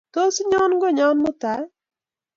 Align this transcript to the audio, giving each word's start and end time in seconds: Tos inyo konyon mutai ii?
Tos 0.13 0.35
inyo 0.41 0.57
konyon 0.81 1.17
mutai 1.23 1.61
ii? 1.67 1.71